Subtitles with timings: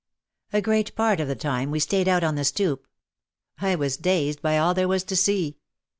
[0.51, 2.87] A great part of the time we stayed out on the stoop.
[3.59, 5.57] I was dazed by all there was to see.